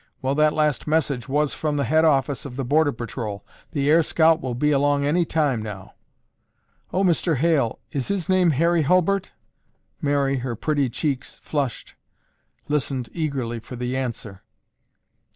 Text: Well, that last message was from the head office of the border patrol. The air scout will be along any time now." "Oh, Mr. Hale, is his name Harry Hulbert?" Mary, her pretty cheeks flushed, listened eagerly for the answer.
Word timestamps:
Well, 0.19 0.33
that 0.33 0.55
last 0.55 0.87
message 0.87 1.29
was 1.29 1.53
from 1.53 1.77
the 1.77 1.83
head 1.83 2.03
office 2.05 2.43
of 2.43 2.55
the 2.55 2.65
border 2.65 2.91
patrol. 2.91 3.45
The 3.71 3.87
air 3.87 4.01
scout 4.01 4.41
will 4.41 4.55
be 4.55 4.71
along 4.71 5.05
any 5.05 5.25
time 5.25 5.61
now." 5.61 5.93
"Oh, 6.91 7.03
Mr. 7.03 7.35
Hale, 7.35 7.77
is 7.91 8.07
his 8.07 8.27
name 8.27 8.49
Harry 8.49 8.81
Hulbert?" 8.81 9.31
Mary, 10.01 10.37
her 10.37 10.55
pretty 10.55 10.89
cheeks 10.89 11.39
flushed, 11.43 11.93
listened 12.67 13.09
eagerly 13.13 13.59
for 13.59 13.75
the 13.75 13.95
answer. 13.95 14.41